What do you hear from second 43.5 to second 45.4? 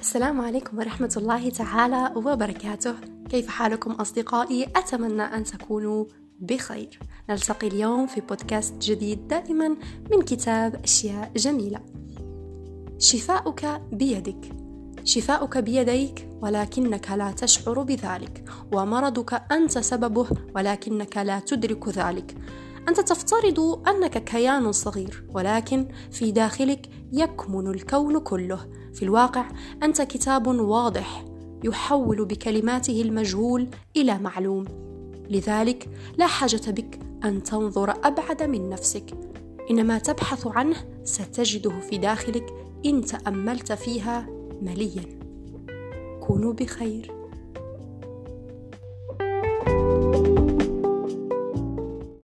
فيها مليا.